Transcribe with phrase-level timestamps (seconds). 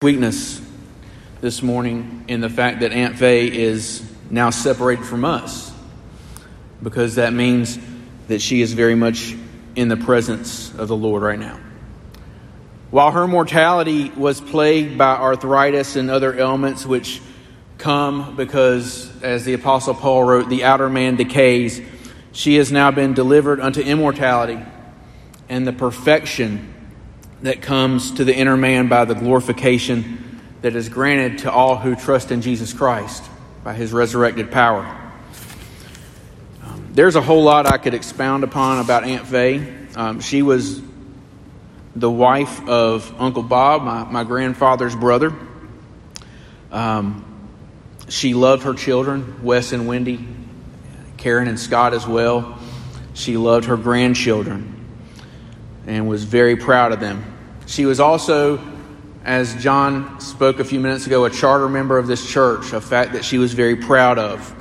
[0.00, 0.60] weakness
[1.40, 5.74] this morning in the fact that Aunt Faye is now separated from us
[6.80, 7.76] because that means
[8.28, 9.34] that she is very much
[9.74, 11.58] in the presence of the Lord right now.
[12.92, 17.20] While her mortality was plagued by arthritis and other ailments which
[17.78, 21.82] come because, as the Apostle Paul wrote, the outer man decays,
[22.30, 24.60] she has now been delivered unto immortality
[25.48, 26.72] and the perfection
[27.42, 31.94] that comes to the inner man by the glorification that is granted to all who
[31.94, 33.24] trust in Jesus Christ
[33.62, 34.84] by his resurrected power.
[36.64, 39.72] Um, there's a whole lot I could expound upon about Aunt Faye.
[39.94, 40.82] Um, she was
[41.94, 45.32] the wife of Uncle Bob, my, my grandfather's brother.
[46.72, 47.24] Um,
[48.08, 50.26] she loved her children, Wes and Wendy,
[51.18, 52.58] Karen and Scott as well.
[53.14, 54.77] She loved her grandchildren
[55.88, 57.24] and was very proud of them.
[57.66, 58.60] She was also,
[59.24, 63.14] as John spoke a few minutes ago, a charter member of this church, a fact
[63.14, 64.54] that she was very proud of.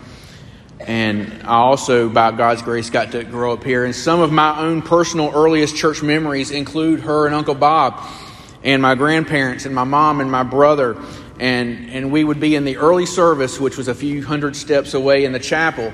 [0.79, 3.83] And I also, by God's grace, got to grow up here.
[3.83, 8.01] And some of my own personal earliest church memories include her and Uncle Bob,
[8.63, 10.95] and my grandparents, and my mom, and my brother.
[11.39, 14.93] And, and we would be in the early service, which was a few hundred steps
[14.93, 15.91] away in the chapel,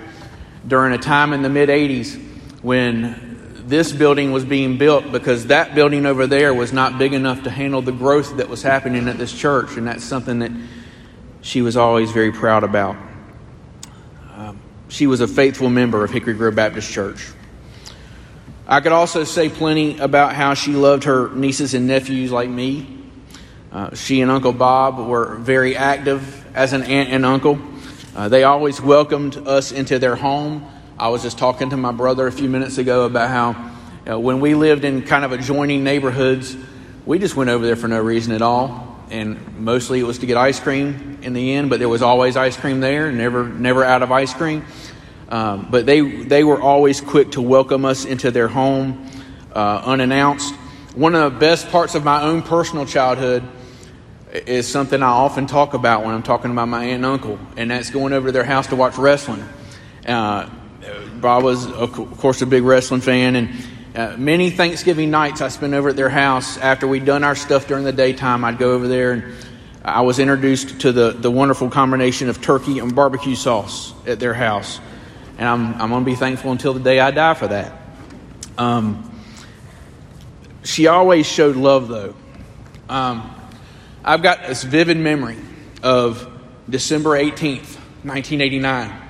[0.67, 2.21] during a time in the mid 80s
[2.61, 3.33] when
[3.67, 7.50] this building was being built because that building over there was not big enough to
[7.50, 10.52] handle the growth that was happening at this church, and that's something that
[11.42, 12.95] she was always very proud about.
[14.36, 17.31] Um, she was a faithful member of Hickory Grove Baptist Church.
[18.67, 23.02] I could also say plenty about how she loved her nieces and nephews like me.
[23.72, 27.59] Uh, she and Uncle Bob were very active as an aunt and uncle.
[28.16, 30.66] Uh, they always welcomed us into their home
[31.03, 33.49] I was just talking to my brother a few minutes ago about how
[34.05, 36.55] you know, when we lived in kind of adjoining neighborhoods,
[37.05, 39.03] we just went over there for no reason at all.
[39.09, 42.37] And mostly it was to get ice cream in the end, but there was always
[42.37, 44.63] ice cream there, never, never out of ice cream.
[45.27, 49.05] Um, but they, they were always quick to welcome us into their home
[49.53, 50.55] uh, unannounced.
[50.95, 53.43] One of the best parts of my own personal childhood
[54.31, 57.71] is something I often talk about when I'm talking about my aunt and uncle, and
[57.71, 59.43] that's going over to their house to watch wrestling.
[60.08, 60.49] Uh,
[61.23, 63.50] was, of course, a big wrestling fan, and
[63.95, 67.67] uh, many Thanksgiving nights I spent over at their house after we'd done our stuff
[67.67, 68.44] during the daytime.
[68.44, 69.36] I'd go over there, and
[69.84, 74.34] I was introduced to the, the wonderful combination of turkey and barbecue sauce at their
[74.34, 74.80] house.
[75.38, 77.82] And I'm, I'm going to be thankful until the day I die for that.
[78.58, 79.11] Um,
[80.64, 82.16] she always showed love, though.
[82.88, 83.30] Um,
[84.04, 85.38] I've got this vivid memory
[85.82, 86.30] of
[86.70, 89.02] December 18th, 1989.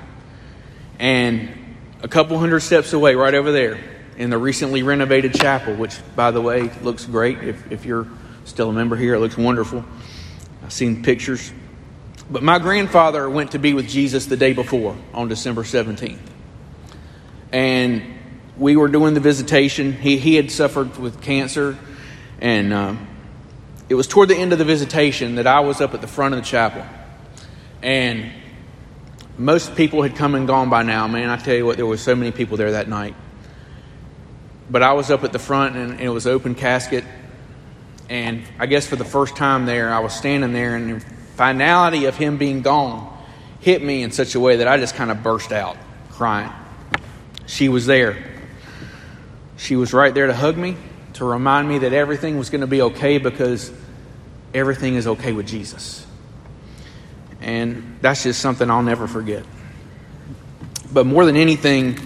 [1.00, 1.63] And
[2.04, 3.80] a couple hundred steps away, right over there,
[4.18, 7.40] in the recently renovated chapel, which, by the way, looks great.
[7.40, 8.08] If, if you're
[8.44, 9.86] still a member here, it looks wonderful.
[10.62, 11.52] I've seen pictures.
[12.30, 16.20] But my grandfather went to be with Jesus the day before, on December 17th.
[17.54, 18.04] And
[18.58, 19.94] we were doing the visitation.
[19.94, 21.78] He, he had suffered with cancer.
[22.42, 23.08] And um,
[23.88, 26.34] it was toward the end of the visitation that I was up at the front
[26.34, 26.86] of the chapel.
[27.82, 28.30] And
[29.38, 31.30] most people had come and gone by now, man.
[31.30, 33.16] I tell you what, there were so many people there that night.
[34.70, 37.04] But I was up at the front and, it was open casket.
[38.10, 41.06] And I guess for the first time there, I was standing there, and the
[41.36, 43.10] finality of him being gone
[43.60, 45.78] hit me in such a way that I just kind of burst out
[46.12, 46.52] crying.
[47.46, 48.32] She was there.
[49.58, 50.76] She was right there to hug me,
[51.14, 53.72] to remind me that everything was going to be okay because
[54.54, 56.06] everything is okay with Jesus.
[57.44, 59.46] And that's just something I'll never forget.
[60.92, 62.00] But more than anything,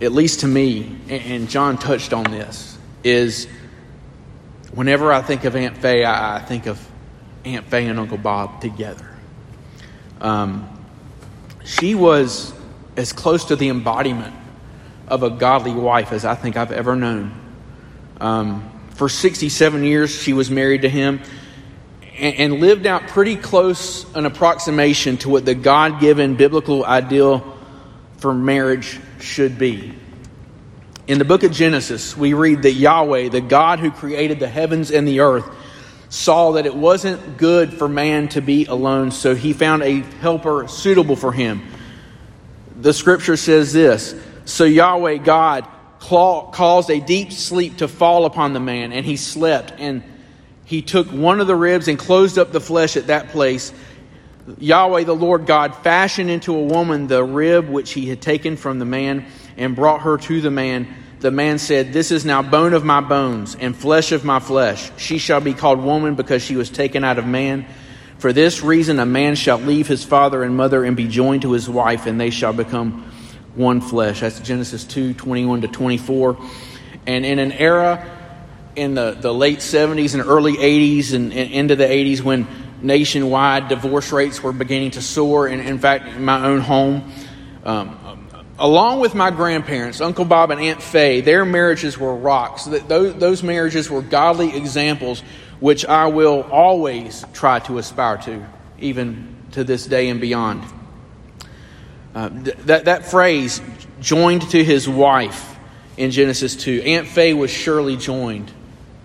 [0.00, 3.48] at least to me, and John touched on this, is
[4.72, 6.86] whenever I think of Aunt Faye, I think of
[7.44, 9.08] Aunt Faye and Uncle Bob together.
[10.20, 10.68] Um,
[11.64, 12.52] she was
[12.96, 14.34] as close to the embodiment
[15.08, 17.32] of a godly wife as I think I've ever known.
[18.20, 21.22] Um, for 67 years, she was married to him
[22.22, 27.58] and, and lived out pretty close an approximation to what the God given biblical ideal
[28.18, 29.92] for marriage should be.
[31.08, 34.92] In the book of Genesis, we read that Yahweh, the God who created the heavens
[34.92, 35.50] and the earth,
[36.08, 40.68] saw that it wasn't good for man to be alone, so he found a helper
[40.68, 41.66] suitable for him.
[42.76, 44.14] The scripture says this
[44.44, 45.66] So Yahweh, God,
[45.98, 49.72] caused a deep sleep to fall upon the man, and he slept.
[49.78, 50.04] And
[50.72, 53.74] he took one of the ribs and closed up the flesh at that place.
[54.56, 58.78] Yahweh the Lord God fashioned into a woman the rib which he had taken from
[58.78, 59.26] the man
[59.58, 60.88] and brought her to the man.
[61.20, 64.90] the man said, This is now bone of my bones and flesh of my flesh.
[64.96, 67.66] She shall be called woman because she was taken out of man.
[68.16, 71.52] For this reason, a man shall leave his father and mother and be joined to
[71.52, 73.12] his wife, and they shall become
[73.54, 74.20] one flesh.
[74.20, 76.38] That's Genesis 2 21 to 24.
[77.06, 78.21] And in an era
[78.76, 82.46] in the, the late 70s and early 80s and, and into the 80s when
[82.82, 87.12] nationwide divorce rates were beginning to soar, and in fact, in my own home,
[87.64, 87.98] um,
[88.58, 92.64] along with my grandparents, Uncle Bob and Aunt Faye, their marriages were rocks.
[92.64, 95.20] Those, those marriages were godly examples,
[95.60, 98.46] which I will always try to aspire to,
[98.80, 100.64] even to this day and beyond.
[102.14, 102.30] Uh,
[102.64, 103.60] that, that phrase,
[104.00, 105.56] joined to his wife
[105.96, 108.50] in Genesis 2, Aunt Faye was surely joined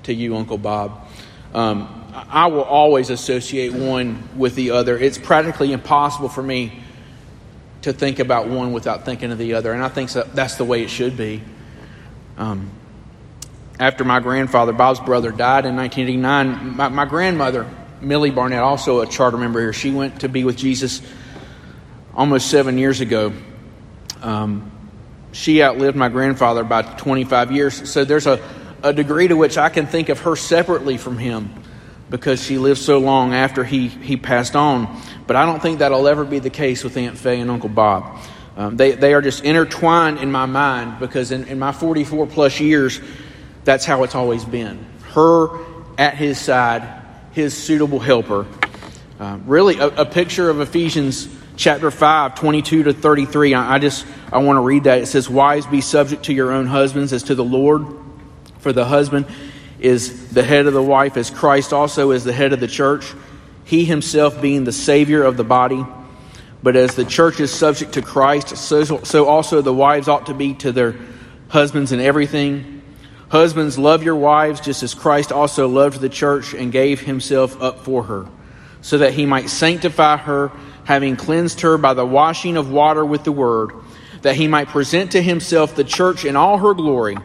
[0.07, 1.07] to you, Uncle Bob.
[1.53, 4.97] Um, I will always associate one with the other.
[4.97, 6.79] It's practically impossible for me
[7.83, 9.71] to think about one without thinking of the other.
[9.73, 11.43] And I think that's the way it should be.
[12.37, 12.71] Um,
[13.79, 17.69] after my grandfather, Bob's brother, died in 1989, my, my, grandmother,
[18.01, 21.01] Millie Barnett, also a charter member here, she went to be with Jesus
[22.15, 23.33] almost seven years ago.
[24.21, 24.71] Um,
[25.33, 27.89] she outlived my grandfather by 25 years.
[27.89, 28.41] So there's a,
[28.83, 31.53] a degree to which I can think of her separately from him
[32.09, 35.01] because she lived so long after he, he passed on.
[35.25, 38.19] But I don't think that'll ever be the case with Aunt Faye and Uncle Bob.
[38.55, 42.59] Um, they, they are just intertwined in my mind because in, in my 44 plus
[42.59, 42.99] years,
[43.63, 44.85] that's how it's always been.
[45.13, 45.49] Her
[45.97, 48.47] at his side, his suitable helper.
[49.19, 53.53] Uh, really, a, a, picture of Ephesians chapter 5, 22 to 33.
[53.53, 54.99] I, I just I want to read that.
[54.99, 57.85] It says, Wives, be subject to your own husbands as to the Lord,
[58.67, 59.25] for the husband
[59.79, 63.13] is the head of the wife, as Christ also is the head of the church,
[63.63, 65.85] he himself being the Savior of the body.
[66.61, 70.33] But as the church is subject to Christ, so, so also the wives ought to
[70.33, 70.95] be to their
[71.47, 72.81] husbands in everything.
[73.29, 77.85] Husbands, love your wives just as Christ also loved the church and gave himself up
[77.85, 78.27] for her,
[78.81, 80.51] so that he might sanctify her,
[80.83, 83.71] having cleansed her by the washing of water with the word,
[84.23, 87.15] that he might present to himself the church in all her glory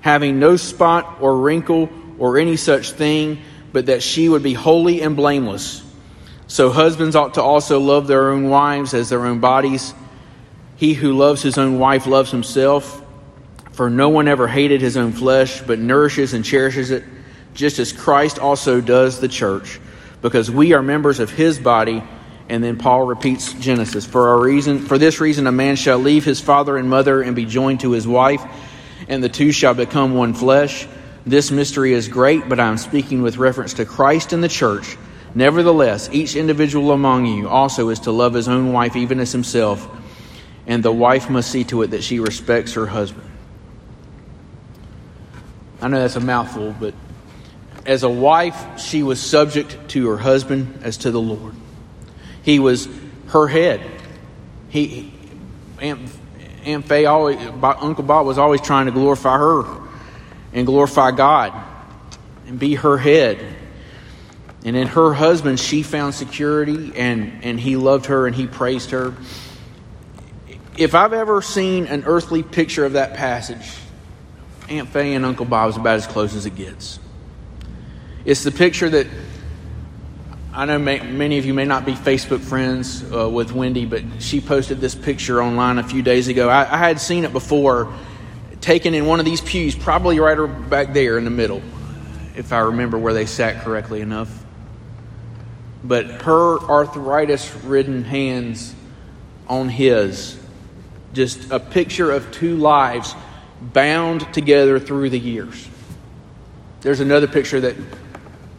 [0.00, 3.40] having no spot or wrinkle or any such thing,
[3.72, 5.84] but that she would be holy and blameless.
[6.46, 9.92] So husbands ought to also love their own wives as their own bodies.
[10.76, 13.04] He who loves his own wife loves himself.
[13.72, 17.04] For no one ever hated his own flesh, but nourishes and cherishes it,
[17.54, 19.78] just as Christ also does the church,
[20.20, 22.02] because we are members of his body.
[22.48, 24.06] And then Paul repeats Genesis.
[24.06, 27.36] For a reason, for this reason, a man shall leave his father and mother and
[27.36, 28.42] be joined to his wife
[29.08, 30.86] and the two shall become one flesh.
[31.26, 34.96] This mystery is great, but I am speaking with reference to Christ and the church.
[35.34, 39.88] Nevertheless, each individual among you also is to love his own wife even as himself,
[40.66, 43.28] and the wife must see to it that she respects her husband.
[45.80, 46.94] I know that's a mouthful, but
[47.86, 51.54] as a wife, she was subject to her husband as to the Lord.
[52.42, 52.88] He was
[53.28, 53.80] her head.
[54.68, 55.12] He,
[55.80, 56.10] Aunt
[56.64, 59.64] Aunt Faye always, Uncle Bob was always trying to glorify her
[60.52, 61.52] and glorify God
[62.46, 63.38] and be her head.
[64.64, 68.90] And in her husband, she found security and, and he loved her and he praised
[68.90, 69.14] her.
[70.76, 73.66] If I've ever seen an earthly picture of that passage,
[74.68, 76.98] Aunt Faye and Uncle Bob is about as close as it gets.
[78.24, 79.06] It's the picture that
[80.58, 84.02] I know may, many of you may not be Facebook friends uh, with Wendy, but
[84.18, 86.48] she posted this picture online a few days ago.
[86.48, 87.94] I, I, had seen it before,
[88.60, 91.62] taken in one of these pews, probably right back there in the middle,
[92.34, 94.44] if I remember where they sat correctly enough.
[95.84, 98.74] But her arthritis ridden hands
[99.46, 100.36] on his,
[101.12, 103.14] just a picture of two lives
[103.60, 105.68] bound together through the years.
[106.80, 107.76] There's another picture that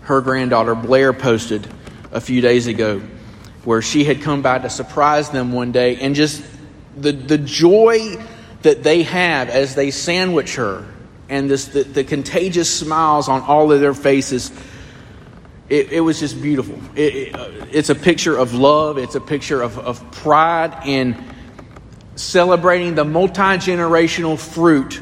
[0.04, 1.68] her granddaughter Blair posted
[2.12, 3.02] a few days ago
[3.66, 6.44] where she had come by to surprise them one day and just
[6.98, 8.18] the, the joy
[8.62, 10.86] that they have as they sandwich her
[11.30, 14.52] and this the, the contagious smiles on all of their faces
[15.70, 16.80] it, it was just beautiful.
[16.96, 18.98] It, it, uh, it's a picture of love.
[18.98, 21.24] It's a picture of, of pride in
[22.16, 25.02] celebrating the multi-generational fruit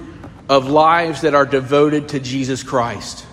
[0.50, 3.26] of lives that are devoted to jesus christ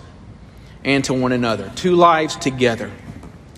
[0.83, 1.71] and to one another.
[1.75, 2.91] Two lives together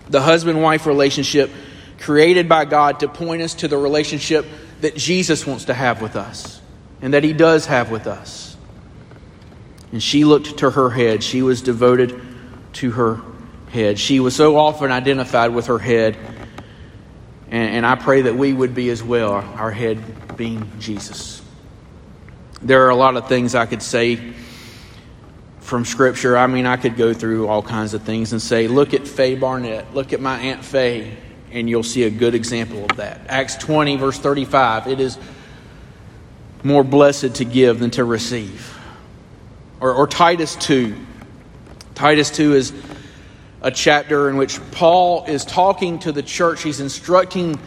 [0.10, 1.52] the husband wife relationship
[2.00, 4.46] created by God to point us to the relationship
[4.82, 6.62] that Jesus wants to have with us
[7.02, 8.56] and that he does have with us.
[9.92, 11.24] And she looked to her head.
[11.24, 12.20] She was devoted
[12.74, 13.22] to her
[13.70, 14.00] head.
[14.00, 16.18] She was so often identified with her head.
[17.50, 21.42] And, and I pray that we would be as well, our head being Jesus.
[22.62, 24.34] There are a lot of things I could say
[25.68, 26.38] from Scripture.
[26.38, 29.36] I mean, I could go through all kinds of things and say, look at Faye
[29.36, 31.18] Barnett, look at my Aunt Faye,
[31.52, 33.20] and you'll see a good example of that.
[33.28, 35.20] Acts 20, verse 35 it is
[36.64, 38.78] more blessed to give than to receive.
[39.82, 40.96] Or, or Titus 2.
[41.96, 42.74] Titus 2 is
[43.62, 46.64] a chapter in which Paul is talking to the church.
[46.64, 47.60] He's instructing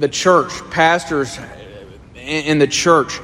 [0.00, 1.38] the church, pastors
[2.16, 3.20] in the church,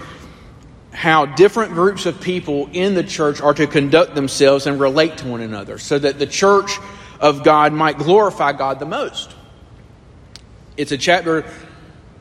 [0.98, 5.28] how different groups of people in the church are to conduct themselves and relate to
[5.28, 6.76] one another so that the church
[7.20, 9.32] of God might glorify God the most.
[10.76, 11.44] It's a chapter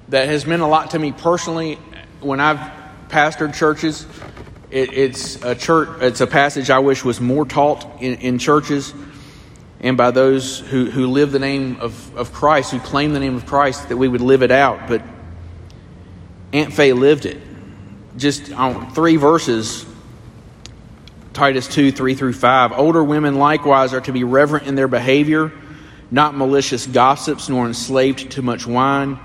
[0.09, 1.79] that has meant a lot to me personally
[2.21, 2.59] when I've
[3.09, 4.05] pastored churches.
[4.69, 5.89] It, it's a church.
[5.99, 8.93] It's a passage I wish was more taught in, in churches
[9.79, 13.35] and by those who, who live the name of, of Christ, who claim the name
[13.35, 14.87] of Christ, that we would live it out.
[14.87, 15.01] But
[16.53, 17.41] Aunt Faye lived it.
[18.17, 19.85] Just on three verses
[21.37, 22.71] Titus 2 3 through 5.
[22.71, 25.51] Older women likewise are to be reverent in their behavior,
[26.09, 29.19] not malicious gossips, nor enslaved to much wine,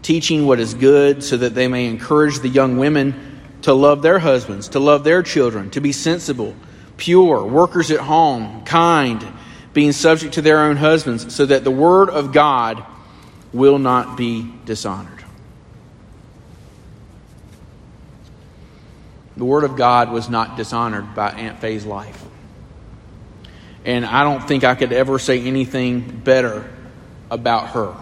[0.00, 4.20] teaching what is good, so that they may encourage the young women to love their
[4.20, 6.54] husbands, to love their children, to be sensible,
[6.96, 9.26] pure, workers at home, kind
[9.72, 12.84] being subject to their own husbands, so that the word of God
[13.52, 15.17] will not be dishonored.
[19.38, 22.22] The word of God was not dishonored by Aunt Faye's life.
[23.84, 26.68] And I don't think I could ever say anything better
[27.30, 27.94] about her.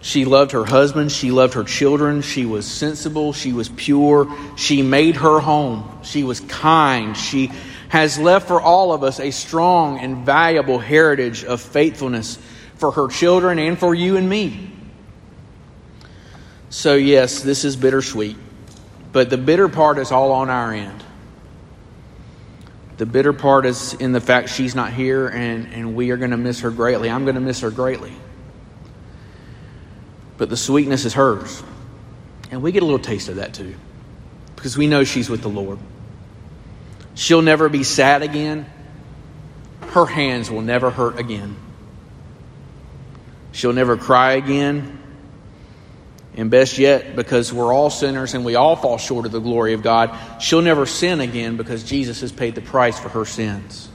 [0.00, 1.12] She loved her husband.
[1.12, 2.22] She loved her children.
[2.22, 3.34] She was sensible.
[3.34, 4.26] She was pure.
[4.56, 6.00] She made her home.
[6.02, 7.14] She was kind.
[7.14, 7.52] She
[7.90, 12.38] has left for all of us a strong and valuable heritage of faithfulness
[12.76, 14.72] for her children and for you and me.
[16.70, 18.36] So, yes, this is bittersweet,
[19.12, 21.04] but the bitter part is all on our end.
[22.98, 26.32] The bitter part is in the fact she's not here and, and we are going
[26.32, 27.08] to miss her greatly.
[27.08, 28.12] I'm going to miss her greatly.
[30.36, 31.62] But the sweetness is hers.
[32.50, 33.74] And we get a little taste of that too,
[34.56, 35.78] because we know she's with the Lord.
[37.14, 38.66] She'll never be sad again.
[39.90, 41.56] Her hands will never hurt again.
[43.52, 44.97] She'll never cry again.
[46.38, 49.72] And best yet, because we're all sinners and we all fall short of the glory
[49.72, 53.88] of God, she'll never sin again because Jesus has paid the price for her sins.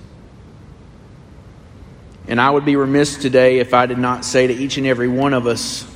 [2.28, 5.08] And I would be remiss today if I did not say to each and every
[5.08, 5.88] one of us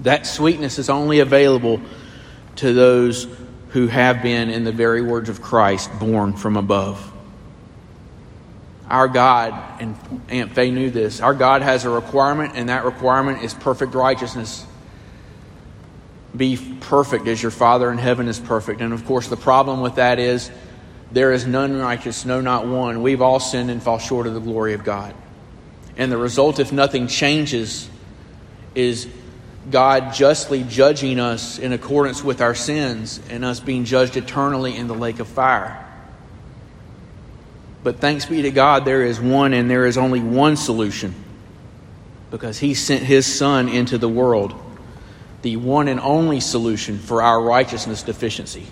[0.00, 1.80] that sweetness is only available
[2.56, 3.28] to those
[3.68, 7.12] who have been, in the very words of Christ, born from above.
[8.88, 9.96] Our God, and
[10.28, 14.66] Aunt Faye knew this, our God has a requirement, and that requirement is perfect righteousness.
[16.36, 18.80] Be perfect as your Father in heaven is perfect.
[18.80, 20.50] And of course, the problem with that is
[21.12, 23.02] there is none righteous, no, not one.
[23.02, 25.14] We've all sinned and fall short of the glory of God.
[25.96, 27.88] And the result, if nothing changes,
[28.74, 29.08] is
[29.70, 34.86] God justly judging us in accordance with our sins and us being judged eternally in
[34.86, 35.82] the lake of fire.
[37.82, 41.14] But thanks be to God, there is one and there is only one solution
[42.30, 44.54] because He sent His Son into the world,
[45.46, 48.66] the one and only solution for our righteousness deficiency.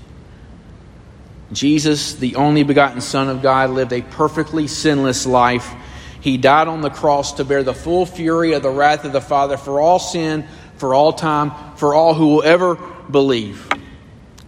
[1.53, 5.73] Jesus, the only begotten Son of God, lived a perfectly sinless life.
[6.21, 9.21] He died on the cross to bear the full fury of the wrath of the
[9.21, 12.75] Father for all sin for all time, for all who will ever
[13.09, 13.69] believe.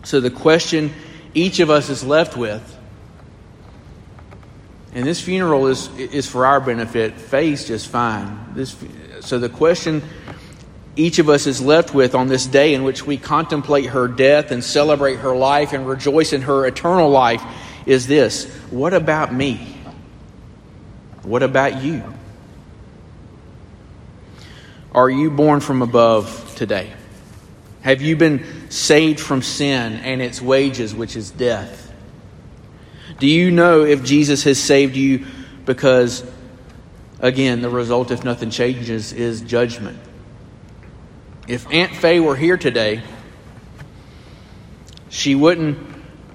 [0.03, 0.93] So the question
[1.33, 2.77] each of us is left with,
[4.93, 8.53] and this funeral is, is for our benefit, Faye's just fine.
[8.55, 8.77] This,
[9.21, 10.03] so the question
[10.97, 14.51] each of us is left with on this day in which we contemplate her death
[14.51, 17.43] and celebrate her life and rejoice in her eternal life
[17.87, 19.75] is this What about me?
[21.23, 22.03] What about you?
[24.93, 26.93] Are you born from above today?
[27.83, 31.93] Have you been saved from sin and its wages, which is death?
[33.19, 35.27] Do you know if Jesus has saved you
[35.65, 36.25] because,
[37.21, 39.99] again, the result, if nothing changes, is judgment?
[41.49, 43.03] If Aunt Faye were here today,
[45.09, 45.79] she wouldn't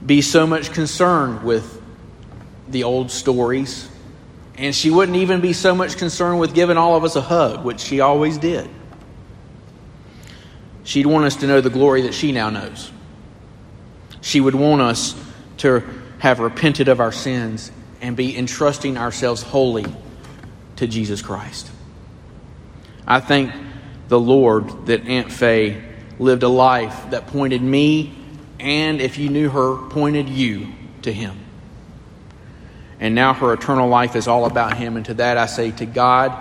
[0.06, 1.82] be so much concerned with
[2.68, 3.90] the old stories
[4.62, 7.66] and she wouldn't even be so much concerned with giving all of us a hug,
[7.66, 8.70] which she always did.
[10.84, 12.92] She'd want us to know the glory that she now knows.
[14.22, 15.16] She would want us
[15.58, 15.84] to
[16.20, 19.86] have repented of our sins and be entrusting ourselves wholly
[20.76, 21.72] to Jesus Christ.
[23.08, 23.52] I thank
[24.12, 25.82] the Lord that Aunt Faye
[26.20, 28.14] lived a life that pointed me
[28.60, 30.68] and if you knew her, pointed you
[31.04, 31.40] to Him.
[33.00, 34.98] And now her eternal life is all about Him.
[34.98, 36.38] And to that I say, To God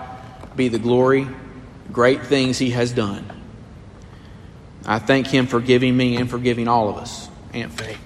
[0.57, 1.29] be the glory,
[1.93, 3.25] great things He has done.
[4.85, 7.97] I thank Him for giving me and for giving all of us Aunt Faye.